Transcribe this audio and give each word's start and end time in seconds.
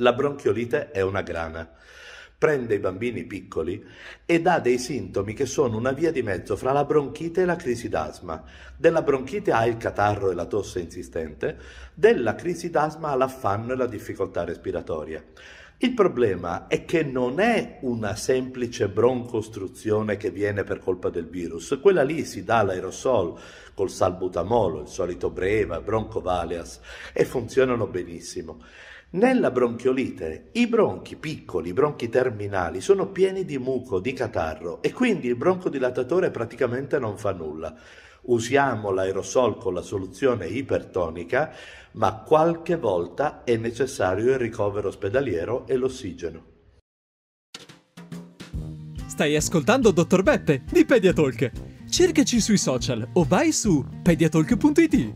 La 0.00 0.14
bronchiolite 0.14 0.92
è 0.92 1.02
una 1.02 1.20
grana. 1.20 1.68
Prende 2.38 2.76
i 2.76 2.78
bambini 2.78 3.24
piccoli 3.24 3.84
e 4.24 4.40
dà 4.40 4.58
dei 4.58 4.78
sintomi 4.78 5.34
che 5.34 5.44
sono 5.44 5.76
una 5.76 5.92
via 5.92 6.10
di 6.10 6.22
mezzo 6.22 6.56
fra 6.56 6.72
la 6.72 6.84
bronchite 6.86 7.42
e 7.42 7.44
la 7.44 7.56
crisi 7.56 7.90
d'asma. 7.90 8.42
Della 8.78 9.02
bronchite 9.02 9.52
ha 9.52 9.66
il 9.66 9.76
catarro 9.76 10.30
e 10.30 10.34
la 10.34 10.46
tosse 10.46 10.80
insistente, 10.80 11.58
della 11.92 12.34
crisi 12.34 12.70
d'asma 12.70 13.10
ha 13.10 13.14
l'affanno 13.14 13.74
e 13.74 13.76
la 13.76 13.86
difficoltà 13.86 14.42
respiratoria. 14.42 15.22
Il 15.82 15.94
problema 15.94 16.66
è 16.66 16.84
che 16.84 17.02
non 17.02 17.40
è 17.40 17.78
una 17.80 18.14
semplice 18.14 18.90
broncostruzione 18.90 20.18
che 20.18 20.30
viene 20.30 20.62
per 20.62 20.78
colpa 20.78 21.08
del 21.08 21.26
virus, 21.26 21.78
quella 21.80 22.02
lì 22.02 22.26
si 22.26 22.44
dà 22.44 22.62
l'aerosol 22.62 23.40
col 23.72 23.88
salbutamolo, 23.88 24.82
il 24.82 24.88
solito 24.88 25.30
breva, 25.30 25.80
broncovalias 25.80 26.80
e 27.14 27.24
funzionano 27.24 27.86
benissimo. 27.86 28.62
Nella 29.12 29.50
bronchiolite 29.50 30.50
i 30.52 30.66
bronchi 30.66 31.16
piccoli, 31.16 31.70
i 31.70 31.72
bronchi 31.72 32.10
terminali, 32.10 32.82
sono 32.82 33.08
pieni 33.08 33.46
di 33.46 33.56
muco, 33.56 34.00
di 34.00 34.12
catarro 34.12 34.82
e 34.82 34.92
quindi 34.92 35.28
il 35.28 35.36
broncodilatatore 35.36 36.30
praticamente 36.30 36.98
non 36.98 37.16
fa 37.16 37.32
nulla. 37.32 37.74
Usiamo 38.22 38.90
l'aerosol 38.90 39.56
con 39.56 39.74
la 39.74 39.82
soluzione 39.82 40.46
ipertonica, 40.46 41.52
ma 41.92 42.14
qualche 42.16 42.76
volta 42.76 43.42
è 43.44 43.56
necessario 43.56 44.32
il 44.32 44.38
ricovero 44.38 44.88
ospedaliero 44.88 45.66
e 45.66 45.76
l'ossigeno. 45.76 46.44
Stai 49.06 49.36
ascoltando 49.36 49.90
Dottor 49.90 50.22
Beppe 50.22 50.62
di 50.70 50.84
Pediatalk. 50.84 51.50
Cercaci 51.90 52.40
sui 52.40 52.56
social 52.56 53.06
o 53.14 53.24
vai 53.24 53.52
su 53.52 53.84
pediatalk.it. 54.02 55.14